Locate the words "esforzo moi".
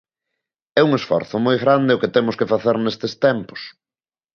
0.99-1.57